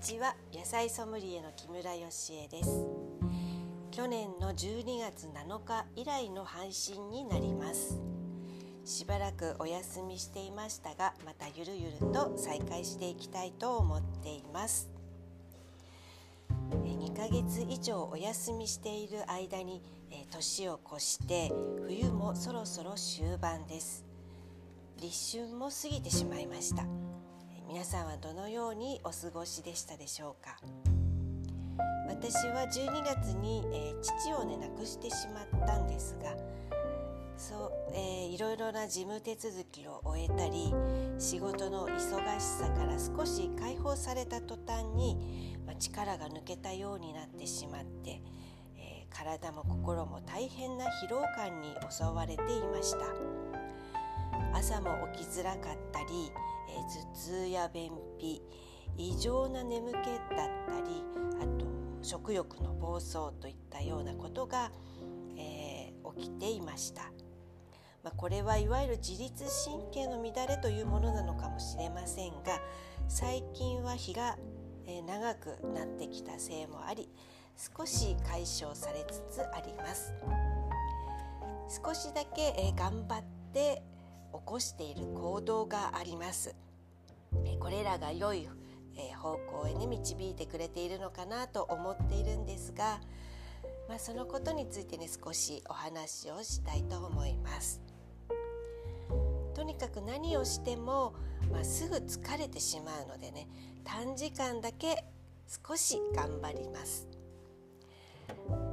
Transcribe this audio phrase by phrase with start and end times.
[0.00, 0.34] ちは。
[0.54, 2.86] 野菜ソムリエの木村よしえです。
[3.90, 8.00] 去年の12月7日以来の配信になります。
[8.86, 14.88] しばらくお休みしていましたがまたゆるゆると再開していきたいと思っています。
[16.70, 19.82] 2ヶ月以上お休みしている間に
[20.30, 21.52] 年を越して
[21.86, 24.06] 冬もそろそろ終盤です。
[24.98, 26.84] 立春も過ぎてしまいました。
[27.72, 30.58] 皆さんはどのようにお過ごしでしたでしょうか？
[32.08, 36.34] 私は12月に、えー、父をね亡くしてしまったんですが
[37.36, 40.74] そう、えー、いろいろな事務手続きを終えたり
[41.20, 48.20] 仕事の忙しさから少し解放された途端に、まあ、力が抜けたようになってしまって、
[48.78, 53.06] えー、体も心も大変な疲労感に襲われていました。
[54.52, 56.32] 朝も起きづらかったり
[56.70, 58.42] え頭痛や便秘
[58.96, 60.04] 異常な眠気だっ
[60.66, 61.04] たり
[61.40, 61.66] あと
[62.02, 64.70] 食欲の暴走といったようなことが、
[65.36, 67.02] えー、起きていました。
[68.02, 72.58] まあ、これはいわゆる自律神経の乱れというものなのかもしれませんが
[73.08, 74.38] 最近は日が
[74.86, 77.08] え長くなってきたせいもあり
[77.76, 80.14] 少し解消されつつあります
[81.84, 83.82] 少しだけえ頑張って
[84.32, 86.54] 起こしている行動があります。
[87.58, 88.48] これらが良い
[89.16, 93.00] 方向へね導いてくれているのかなと思っているんですが、
[93.88, 97.80] まあ、そのことについてね少しお話をしたいと思います。
[99.54, 101.14] とにかく何をしても、
[101.52, 103.46] まあ、すぐ疲れてしまうのでね
[103.84, 105.04] 短時間だけ
[105.68, 107.08] 少し頑張ります。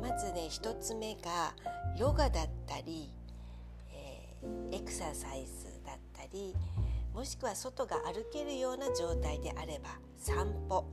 [0.00, 1.54] まずね1つ目が
[1.96, 3.12] ヨガだったり
[4.72, 6.54] エクササイズだったり
[7.12, 10.86] もしくは外が歩けるような状態であれば散歩。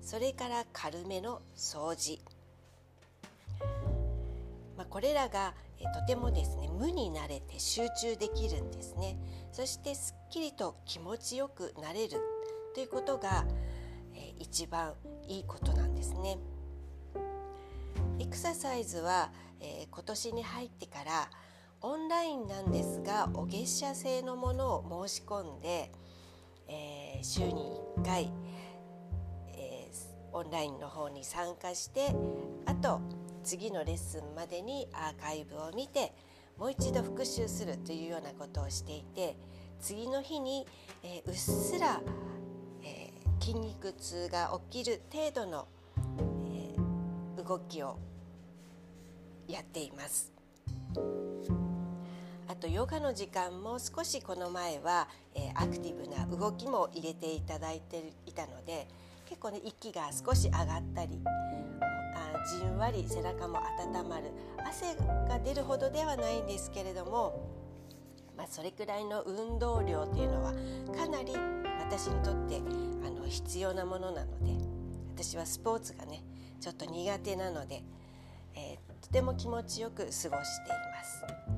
[0.00, 2.18] それから軽めの掃除、
[4.76, 5.54] まあ、これらが
[5.94, 9.18] とてもですね無になれて集中できるんですね。
[9.52, 12.20] そしてすっきりと気持ちよくなれる。
[12.74, 13.44] ということが、
[14.14, 14.94] え一番
[15.26, 16.38] いいことなんですね。
[18.20, 19.30] エクササイズは、
[19.60, 21.30] えー、今年に入ってから
[21.80, 25.92] オンラインなんですがお月謝制のものを申し込んで、
[26.66, 28.32] えー、週に1回、
[29.54, 32.12] えー、オンラインの方に参加して
[32.66, 33.00] あと
[33.44, 36.12] 次のレッスンまでにアーカイブを見て
[36.58, 39.36] もう一度復習するというようなことをしていて
[39.80, 40.66] 次の日に、
[41.04, 42.00] えー、うっすら、
[42.82, 45.68] えー、筋肉痛が起きる程度の、
[47.36, 47.98] えー、動きを
[49.46, 50.32] やっています。
[52.58, 58.88] あとヨガの時間も少しこの前は、えー、アクティブな動きも入れていただいていたので
[59.26, 64.32] 結構ね息が少し上がったりあじんわり背中も温まる
[64.66, 64.96] 汗
[65.28, 67.48] が出るほどではないんですけれども、
[68.36, 70.52] まあ、それくらいの運動量というのは
[70.96, 71.34] かなり
[71.78, 72.60] 私にとって
[73.06, 74.56] あの必要なものなので
[75.14, 76.24] 私はスポーツがね
[76.60, 77.84] ちょっと苦手なので、
[78.56, 81.57] えー、とても気持ちよく過ごしています。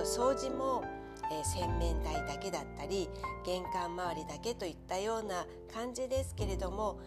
[0.00, 0.82] と掃除も、
[1.30, 3.10] えー、洗面台だけだったり
[3.44, 6.98] 玄関周りだけといったような感じですけれども、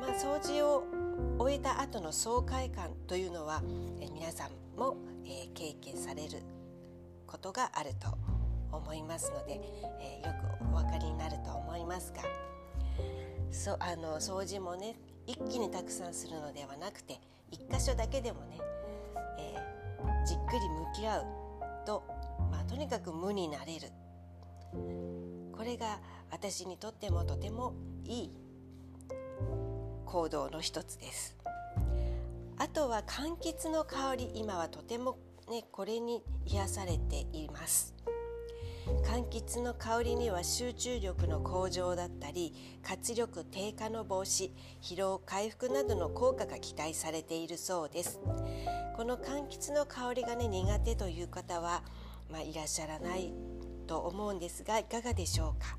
[0.00, 0.84] まあ、掃除を
[1.38, 3.62] 終えた後の爽快感というのは、
[4.00, 6.38] えー、皆さんも、えー、経験される
[7.26, 8.16] ことがあると
[8.72, 9.60] 思いますので、
[10.00, 12.22] えよくお分かりになると思いますが。
[13.50, 14.94] そあの掃除もね
[15.26, 17.18] 一気にたくさんするのではなくて
[17.50, 18.58] 一箇所だけでもね、
[19.38, 19.54] え
[20.26, 21.26] じっくり向き合う、
[21.88, 22.02] と
[22.78, 23.90] にかく無になれる。
[25.52, 25.98] これが
[26.30, 27.74] 私にとってもとても
[28.04, 28.30] いい
[30.06, 31.36] 行動の一つです。
[32.56, 35.18] あとは柑橘の香り今はとても
[35.50, 37.94] ねこれに癒されています。
[39.04, 44.50] 柑橘の香りには集中力の向上だったり活力低下の防止
[44.80, 48.20] 疲労回復などの効果が期待されているそうです。
[48.96, 51.82] この柑橘の香りがね苦手という方は
[52.30, 53.32] まあ、いらっしゃらない
[53.86, 55.76] と思うんですがいかがでしょうか？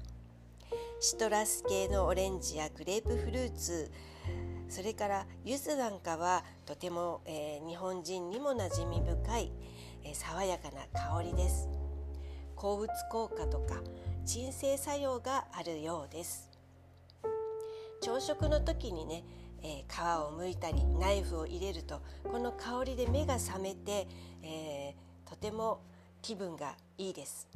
[0.99, 3.91] シトラス系のオレンジやグレープフルーツ
[4.67, 9.51] それから柚子なんかはとても、えー、日本人にも馴染み深い、
[10.03, 11.69] えー、爽やかな香りです。
[12.55, 13.75] 抗うつ効果とか
[14.25, 16.49] 鎮静作用があるようです。
[18.01, 19.23] 朝食の時にね、
[19.61, 24.07] えー、皮を剥いたりナイフを入れるとこの香りで目が覚めて、
[24.43, 25.81] えとても
[26.21, 27.47] 気分がいいです。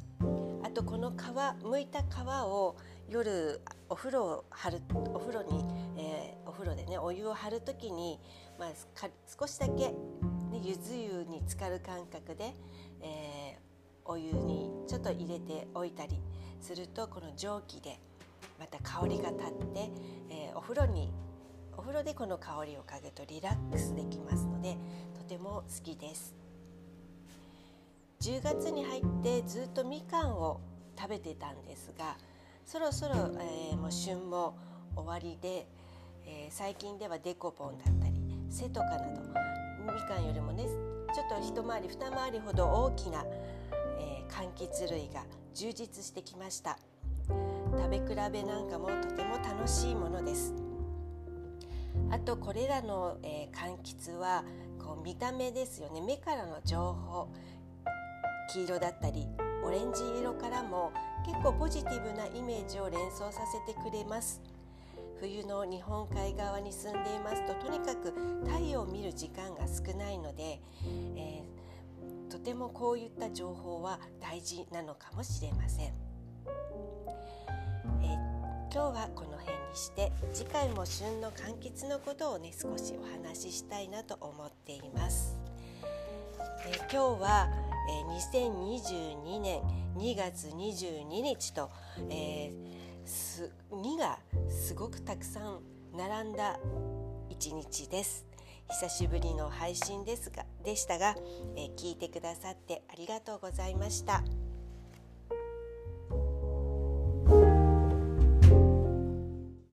[0.64, 2.76] あとこの皮剥いた皮を、
[3.10, 4.82] 夜お風呂を張る
[5.14, 5.66] お風呂に、
[5.98, 8.20] えー、お風呂でねお湯を張る時に、
[8.58, 8.70] まあ、
[9.40, 9.94] 少しだけ、ね、
[10.64, 12.54] ゆず湯に浸かる感覚で、
[13.02, 16.22] えー、お湯にちょっと入れておいたり
[16.62, 18.00] するとこの蒸気で
[18.58, 19.92] また香りが立って、
[20.30, 21.12] えー、お風呂に
[21.76, 24.78] お風呂でこの香りを嗅ぐとリラックスできますので
[25.14, 26.43] とても好きです。
[28.24, 30.62] 10月に入ってずっとみかんを
[30.98, 32.16] 食べてたんですが
[32.66, 34.58] そろそろ、えー、もう旬も
[34.96, 35.68] 終わりで、
[36.26, 40.64] えー、最近ではデコポンだったりセトカなどみかんよりもね
[41.14, 43.26] ちょっと一回り二回りほど大きな、
[44.00, 46.80] えー、柑橘類が充実してきました。
[47.28, 50.54] 食べ比べなんかもとても楽しいものです。
[52.10, 54.46] あとこれらの、えー、柑橘は
[54.80, 56.02] こう見た目ですよね。
[56.02, 57.28] 目からの情報
[58.54, 59.28] 黄色だったり
[59.66, 60.92] オレンジ色からも
[61.26, 64.42] 結構ポジティブなイメージを連想させてくれます。
[65.20, 68.14] 冬の日本海側に住んでいますととにかく
[68.46, 70.60] 太陽を見る時間が少ないので、
[71.16, 78.14] えー、とてもこういった情報は大事なのかもしれません、えー、
[78.64, 85.38] 今日はこの辺にして次回も旬の柑橘のことをね少しお話ししたいなと思っています、
[86.68, 87.48] えー、今日は、
[87.90, 88.04] え
[88.38, 89.62] 2022年
[89.96, 91.70] 2月22日と、
[92.10, 94.20] えー、す2が
[94.50, 95.60] すごくたくさん
[95.96, 96.60] 並んだ
[97.30, 98.26] 一日です。
[98.70, 101.16] 久しぶりの配信ですがでしたが、
[101.56, 104.24] えー、聞いてくださってありがとうございました。